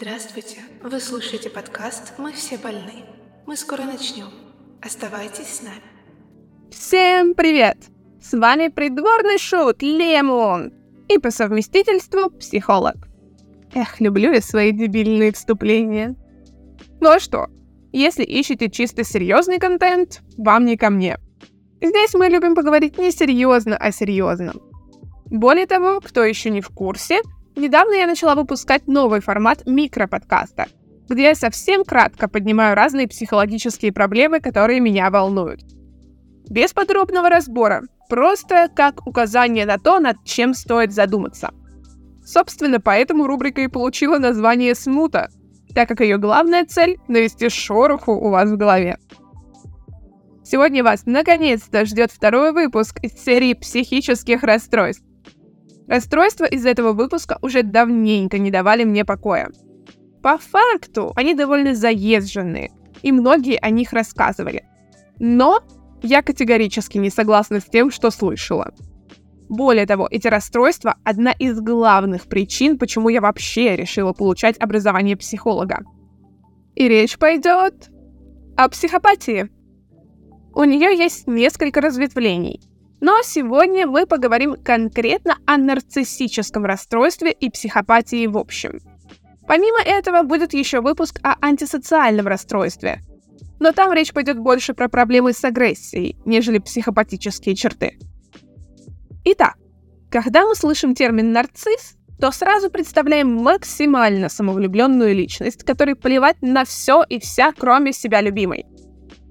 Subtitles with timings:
[0.00, 0.56] Здравствуйте!
[0.82, 3.04] Вы слушаете подкаст «Мы все больны».
[3.44, 4.28] Мы скоро начнем.
[4.80, 5.82] Оставайтесь с нами.
[6.70, 7.76] Всем привет!
[8.18, 10.72] С вами придворный шут Лемон
[11.06, 12.96] и по совместительству психолог.
[13.74, 16.16] Эх, люблю я свои дебильные вступления.
[17.02, 17.48] Ну а что,
[17.92, 21.18] если ищете чисто серьезный контент, вам не ко мне.
[21.82, 24.54] Здесь мы любим поговорить не серьезно, а серьезно.
[25.26, 27.20] Более того, кто еще не в курсе,
[27.56, 30.66] недавно я начала выпускать новый формат микроподкаста,
[31.08, 35.60] где я совсем кратко поднимаю разные психологические проблемы, которые меня волнуют.
[36.48, 41.50] Без подробного разбора, просто как указание на то, над чем стоит задуматься.
[42.24, 45.30] Собственно, поэтому рубрика и получила название «Смута»,
[45.74, 48.98] так как ее главная цель— навести шороху у вас в голове.
[50.44, 55.04] Сегодня вас наконец-то ждет второй выпуск из серии психических расстройств.
[55.90, 59.50] Расстройства из этого выпуска уже давненько не давали мне покоя.
[60.22, 62.70] По факту, они довольно заезженные,
[63.02, 64.64] и многие о них рассказывали.
[65.18, 65.58] Но
[66.00, 68.72] я категорически не согласна с тем, что слышала.
[69.48, 75.80] Более того, эти расстройства– одна из главных причин, почему я вообще решила получать образование психолога.
[76.76, 77.90] И речь пойдет
[78.56, 79.50] о психопатии.
[80.54, 82.60] У нее есть несколько разветвлений.
[83.00, 88.80] Но сегодня мы поговорим конкретно о нарциссическом расстройстве и психопатии в общем.
[89.46, 93.00] Помимо этого будет еще выпуск о антисоциальном расстройстве.
[93.58, 97.98] Но там речь пойдет больше про проблемы с агрессией, нежели психопатические черты.
[99.24, 99.56] Итак,
[100.10, 107.02] когда мы слышим термин «нарцисс», то сразу представляем максимально самовлюбленную личность, которой плевать на все
[107.08, 108.66] и вся, кроме себя любимой.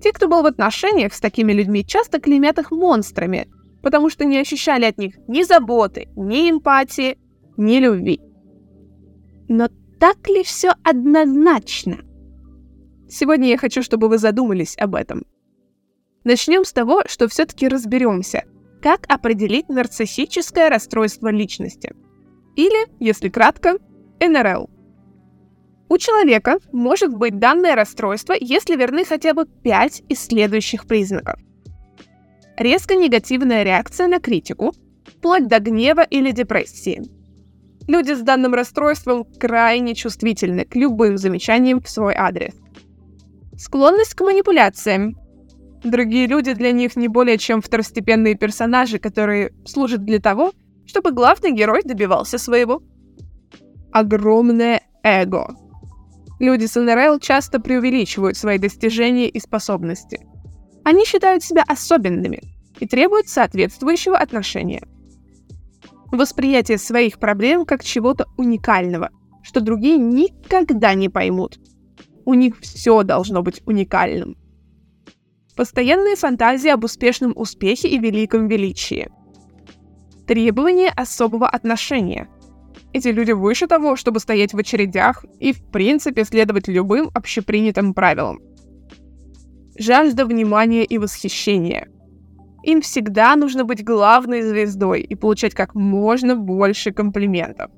[0.00, 3.48] Те, кто был в отношениях с такими людьми, часто клеймят их монстрами,
[3.82, 7.18] потому что не ощущали от них ни заботы, ни эмпатии,
[7.56, 8.20] ни любви.
[9.48, 11.98] Но так ли все однозначно?
[13.08, 15.26] Сегодня я хочу, чтобы вы задумались об этом.
[16.24, 18.44] Начнем с того, что все-таки разберемся,
[18.80, 21.92] как определить нарциссическое расстройство личности.
[22.56, 23.78] Или, если кратко,
[24.20, 24.70] НРЛ.
[25.90, 31.40] У человека может быть данное расстройство, если верны хотя бы 5 из следующих признаков.
[32.56, 34.72] Резко негативная реакция на критику,
[35.04, 37.02] вплоть до гнева или депрессии.
[37.88, 42.54] Люди с данным расстройством крайне чувствительны к любым замечаниям в свой адрес.
[43.58, 45.16] Склонность к манипуляциям,
[45.82, 50.52] Другие люди для них не более чем второстепенные персонажи, которые служат для того,
[50.86, 52.82] чтобы главный герой добивался своего.
[53.90, 55.56] Огромное эго.
[56.40, 60.26] Люди с НРЛ часто преувеличивают свои достижения и способности.
[60.84, 62.40] Они считают себя особенными
[62.80, 64.82] и требуют соответствующего отношения.
[66.10, 69.10] Восприятие своих проблем как чего-то уникального,
[69.42, 71.60] что другие никогда не поймут.
[72.24, 74.38] У них все должно быть уникальным.
[75.56, 79.10] Постоянные фантазии об успешном успехе и великом величии.
[80.26, 82.30] Требование особого отношения.
[82.92, 88.40] Эти люди выше того, чтобы стоять в очередях и, в принципе, следовать любым общепринятым правилам.
[89.78, 91.88] Жажда внимания и восхищения.
[92.64, 97.70] Им всегда нужно быть главной звездой и получать как можно больше комплиментов.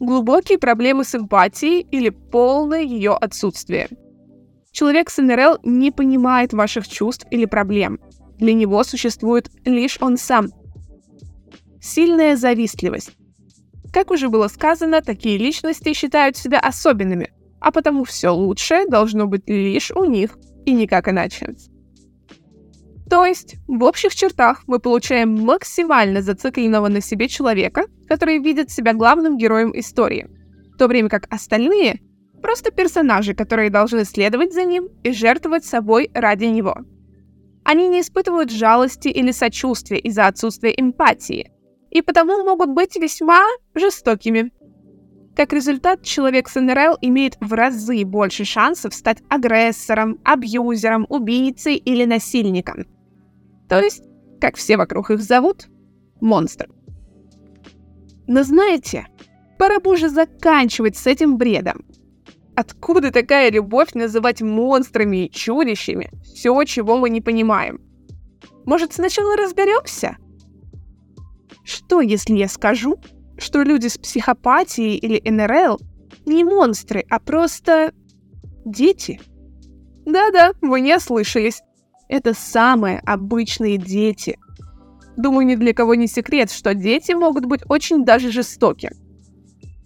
[0.00, 3.88] Глубокие проблемы с эмпатией или полное ее отсутствие–
[4.78, 7.98] Человек с НРЛ не понимает ваших чувств или проблем.
[8.38, 10.50] Для него существует лишь он сам.
[11.80, 13.17] Сильная завистливость.
[13.98, 19.48] Как уже было сказано, такие личности считают себя особенными, а потому все лучшее должно быть
[19.48, 21.56] лишь у них и никак иначе.
[23.10, 28.92] То есть, в общих чертах мы получаем максимально зацикленного на себе человека, который видит себя
[28.92, 30.28] главным героем истории,
[30.72, 31.98] в то время как остальные
[32.40, 36.84] Просто персонажи, которые должны следовать за ним и жертвовать собой ради него.
[37.64, 41.50] Они не испытывают жалости или сочувствия из-за отсутствия эмпатии,
[41.90, 43.40] и потому могут быть весьма
[43.74, 44.52] жестокими.
[45.36, 52.04] Как результат, человек с НРЛ имеет в разы больше шансов стать агрессором, абьюзером, убийцей или
[52.04, 52.86] насильником.
[53.68, 54.02] То есть,
[54.40, 55.68] как все вокруг их зовут,
[56.20, 56.72] монстром.
[58.26, 59.06] Но знаете,
[59.58, 61.84] пора бы уже заканчивать с этим бредом.
[62.56, 67.80] Откуда такая любовь называть монстрами и чудищами все, чего мы не понимаем?
[68.66, 70.16] Может, сначала разберемся?
[71.68, 72.96] Что, если я скажу,
[73.36, 75.78] что люди с психопатией или НРЛ
[76.24, 77.92] не монстры, а просто
[78.64, 79.20] дети?
[80.06, 81.60] Да-да, вы не ослышались.
[82.08, 84.38] Это самые обычные дети.
[85.18, 88.90] Думаю, ни для кого не секрет, что дети могут быть очень даже жестоки.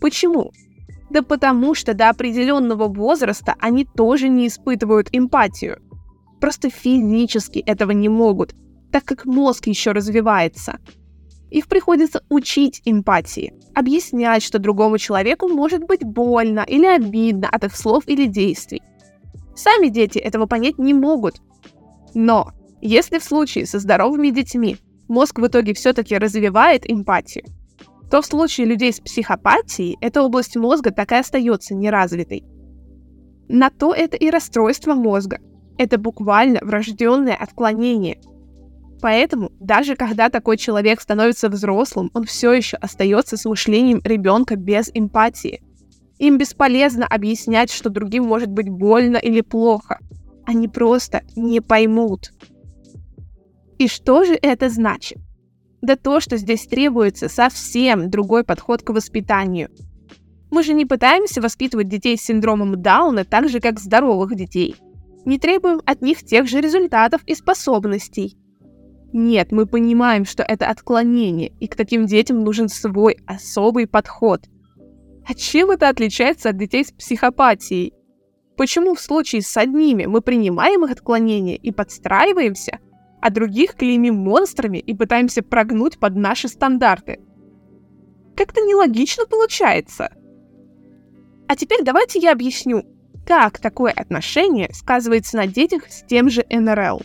[0.00, 0.52] Почему?
[1.10, 5.82] Да потому что до определенного возраста они тоже не испытывают эмпатию.
[6.40, 8.54] Просто физически этого не могут,
[8.92, 10.78] так как мозг еще развивается.
[11.52, 17.76] Их приходится учить эмпатии, объяснять, что другому человеку может быть больно или обидно от их
[17.76, 18.80] слов или действий.
[19.54, 21.42] Сами дети этого понять не могут.
[22.14, 24.78] Но если в случае со здоровыми детьми
[25.08, 27.44] мозг в итоге все-таки развивает эмпатию,
[28.10, 32.44] то в случае людей с психопатией эта область мозга так и остается неразвитой.
[33.48, 35.38] На то это и расстройство мозга.
[35.76, 38.18] Это буквально врожденное отклонение.
[39.02, 44.92] Поэтому даже когда такой человек становится взрослым, он все еще остается с мышлением ребенка без
[44.94, 45.60] эмпатии.
[46.20, 49.98] Им бесполезно объяснять, что другим может быть больно или плохо.
[50.46, 52.30] Они просто не поймут.
[53.78, 55.18] И что же это значит?
[55.80, 59.68] Да то, что здесь требуется совсем другой подход к воспитанию.
[60.52, 64.76] Мы же не пытаемся воспитывать детей с синдромом Дауна так же, как здоровых детей.
[65.24, 68.36] Не требуем от них тех же результатов и способностей.
[69.12, 74.46] Нет, мы понимаем, что это отклонение, и к таким детям нужен свой особый подход.
[75.26, 77.92] А чем это отличается от детей с психопатией?
[78.56, 82.78] Почему в случае с одними мы принимаем их отклонения и подстраиваемся–
[83.22, 87.20] а других клеймим монстрами и пытаемся прогнуть под наши стандарты.
[88.36, 90.12] Как-то нелогично получается.
[91.46, 92.82] А теперь давайте я объясню,
[93.24, 97.02] как такое отношение сказывается на детях с тем же НРЛ.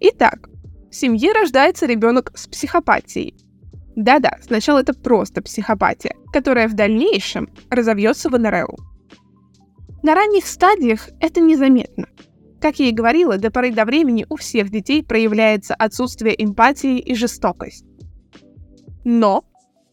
[0.00, 0.48] Итак,
[0.90, 3.34] в семье рождается ребенок с психопатией.
[3.96, 8.78] Да-да, сначала это просто психопатия, которая в дальнейшем разовьется в НРЛ.
[10.02, 12.06] На ранних стадиях это незаметно.
[12.60, 17.14] Как я и говорила, до поры до времени у всех детей проявляется отсутствие эмпатии и
[17.14, 17.84] жестокость.
[19.04, 19.44] Но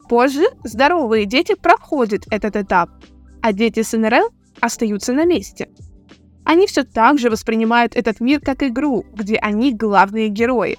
[0.10, 2.90] позже здоровые дети проходят этот этап,
[3.42, 4.30] а дети с НРЛ
[4.60, 5.70] остаются на месте.
[6.46, 10.78] Они все так же воспринимают этот мир как игру, где они главные герои.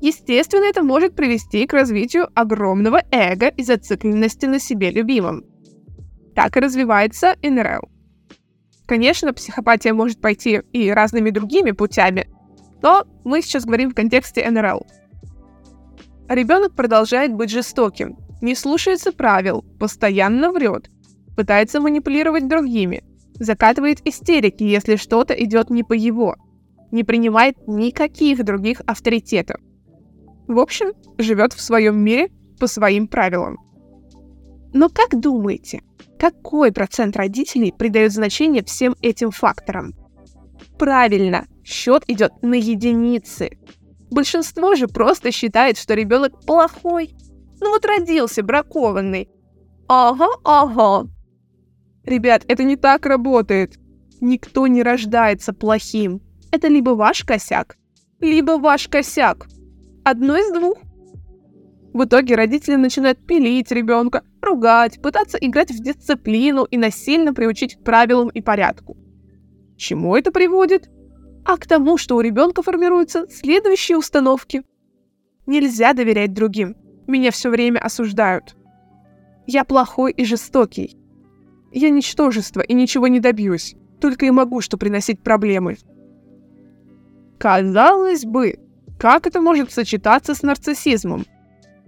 [0.00, 5.44] Естественно, это может привести к развитию огромного эго и зацикленности на себе любимом.
[6.36, 7.88] Так и развивается НРЛ.
[8.86, 12.28] Конечно, психопатия может пойти и разными другими путями,
[12.80, 14.86] но мы сейчас говорим в контексте НРЛ.
[16.28, 20.90] Ребенок продолжает быть жестоким, не слушается правил, постоянно врет,
[21.36, 23.02] пытается манипулировать другими,
[23.38, 26.36] закатывает истерики, если что-то идет не по его,
[26.90, 29.60] не принимает никаких других авторитетов.
[30.46, 33.58] В общем, живет в своем мире по своим правилам.
[34.72, 35.82] Но как думаете,
[36.18, 39.94] какой процент родителей придает значение всем этим факторам?
[40.78, 43.58] Правильно, счет идет на единицы.
[44.10, 47.14] Большинство же просто считает, что ребенок плохой.
[47.60, 49.28] Ну вот родился бракованный.
[49.88, 51.08] Ага, ага.
[52.08, 53.78] Ребят, это не так работает.
[54.22, 56.22] Никто не рождается плохим.
[56.50, 57.76] Это либо ваш косяк,
[58.18, 59.46] либо ваш косяк.
[60.04, 60.78] Одно из двух.
[61.92, 67.84] В итоге родители начинают пилить ребенка, ругать, пытаться играть в дисциплину и насильно приучить к
[67.84, 68.96] правилам и порядку.
[69.76, 70.88] чему это приводит?
[71.44, 74.62] А к тому, что у ребенка формируются следующие установки.
[75.44, 76.74] Нельзя доверять другим.
[77.06, 78.56] Меня все время осуждают.
[79.46, 80.97] Я плохой и жестокий.
[81.72, 83.74] Я ничтожество и ничего не добьюсь.
[84.00, 85.76] Только и могу что приносить проблемы.
[87.38, 88.58] Казалось бы,
[88.98, 91.24] как это может сочетаться с нарциссизмом?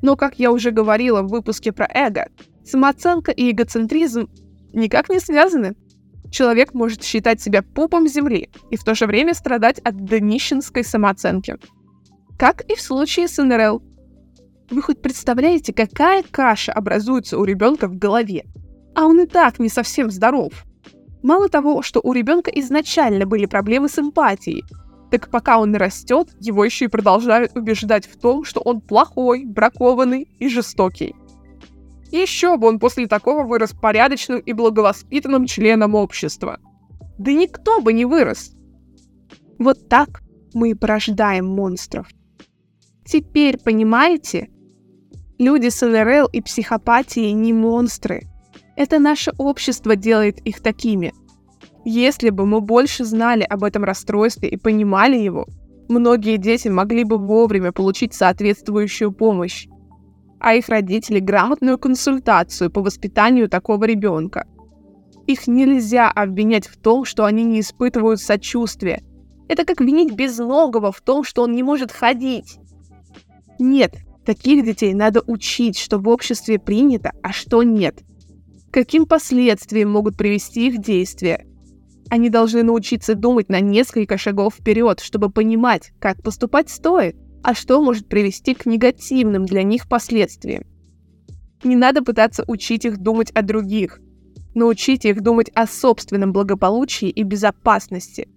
[0.03, 2.29] Но, как я уже говорила в выпуске про эго,
[2.65, 4.29] самооценка и эгоцентризм
[4.73, 5.75] никак не связаны.
[6.31, 11.57] Человек может считать себя пупом земли и в то же время страдать от днищенской самооценки.
[12.39, 13.83] Как и в случае с НРЛ.
[14.71, 18.47] Вы хоть представляете, какая каша образуется у ребенка в голове?
[18.95, 20.53] А он и так не совсем здоров.
[21.23, 24.65] Мало того, что у ребенка изначально были проблемы с эмпатией,
[25.11, 30.29] так пока он растет, его еще и продолжают убеждать в том, что он плохой, бракованный
[30.39, 31.15] и жестокий.
[32.13, 36.59] еще бы он после такого вырос порядочным и благовоспитанным членом общества.
[37.19, 38.53] Да никто бы не вырос.
[39.59, 40.23] Вот так
[40.55, 42.09] мы и порождаем монстров.
[43.05, 44.49] Теперь понимаете?
[45.39, 48.30] Люди с НРЛ и психопатией не монстры.
[48.81, 51.13] Это наше общество делает их такими–
[51.85, 55.47] если бы мы больше знали об этом расстройстве и понимали его,
[55.89, 59.67] многие дети могли бы вовремя получить соответствующую помощь,
[60.39, 64.47] а их родители грамотную консультацию по воспитанию такого ребенка.
[65.27, 69.03] Их нельзя обвинять в том, что они не испытывают сочувствия.
[69.49, 72.59] Это как винить безногого в том, что он не может ходить.
[73.59, 73.95] Нет,
[74.27, 78.03] таких детей надо учить, что в обществе принято, а что нет.
[78.71, 81.47] Каким последствиям могут привести их действия.
[82.09, 87.81] Они должны научиться думать на несколько шагов вперед, чтобы понимать, как поступать стоит, а что
[87.81, 90.65] может привести к негативным для них последствиям.
[91.63, 94.01] Не надо пытаться учить их думать о других.
[94.55, 98.29] Научите их думать о собственном благополучии и безопасности.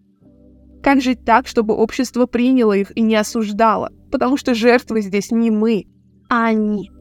[0.84, 3.92] Как жить так, чтобы общество приняло их и не осуждало?
[4.12, 5.86] Потому что жертвы здесь не мы,
[6.30, 6.92] а они.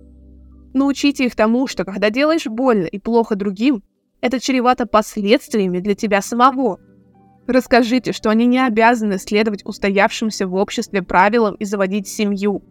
[0.75, 3.83] Научите их тому, что когда делаешь больно и плохо другим,
[4.21, 6.81] это чревато последствиями для тебя самого.
[7.47, 12.63] Расскажите, что они не обязаны следовать устоявшимся в обществе правилам и заводить семью.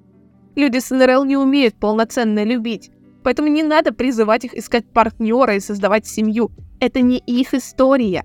[0.56, 2.90] Люди с НРЛ не умеют полноценно любить,
[3.24, 6.52] поэтому не надо призывать их искать партнера и создавать семью.
[6.80, 8.24] Это не их история.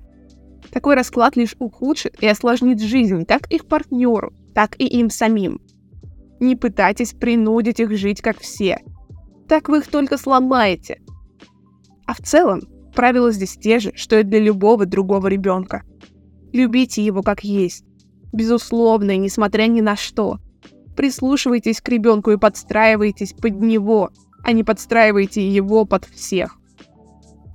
[0.71, 5.61] Такой расклад лишь ухудшит и осложнит жизнь как их партнеру, так и им самим.
[6.40, 8.78] Не пытайтесь принудить их жить как все.
[9.49, 11.00] Так вы их только сломаете.
[12.07, 12.62] А в целом,
[12.95, 15.83] правила здесь те же, что и для любого другого ребенка.
[16.53, 17.85] Любите его как есть.
[18.33, 20.38] Безусловно, и несмотря ни на что.
[20.97, 24.11] Прислушивайтесь к ребенку и подстраивайтесь под него,
[24.43, 26.59] а не подстраивайте его под всех.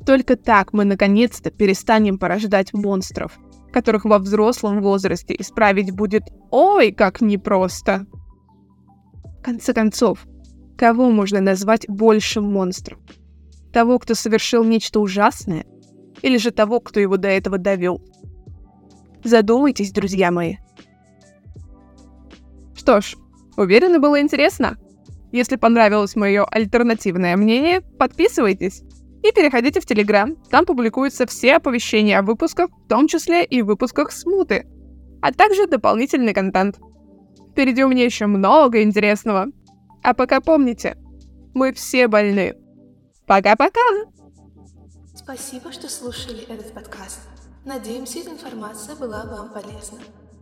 [0.06, 3.40] Только так мы наконец-то перестанем порождать монстров,
[3.72, 8.06] которых во взрослом возрасте исправить будет ой как непросто.
[9.40, 10.26] В конце концов,
[10.82, 12.98] кого можно назвать большим монстром?
[13.72, 15.64] Того, кто совершил нечто ужасное?
[16.24, 18.02] Или же того, кто его до этого довел?
[19.24, 20.56] Задумайтесь, друзья мои.
[22.74, 23.16] Что ж,
[23.58, 24.80] уверена, было интересно?
[25.32, 28.82] Если понравилось мое альтернативное мнение, подписывайтесь
[29.22, 30.36] и переходите в Телеграм.
[30.50, 34.66] Там публикуются все оповещения о выпусках, в том числе и выпусках смуты,
[35.22, 36.80] а также дополнительный контент.
[37.52, 39.50] Впереди у меня еще много интересного.
[40.04, 40.98] А пока помните,
[41.54, 42.56] мы все больны.
[43.28, 43.80] Пока-пока!
[45.16, 47.20] Спасибо, что слушали этот подкаст.
[47.66, 50.00] Надеемся, эта информация была вам полезна.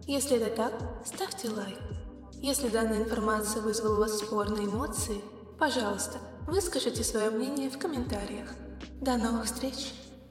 [0.08, 0.74] Если это так,
[1.06, 1.78] ставьте лайк.
[2.42, 5.22] Если данная информация вызвала у вас спорные эмоции,
[5.60, 8.48] пожалуйста, выскажите свое мнение в комментариях.
[9.01, 9.94] До новых встреч!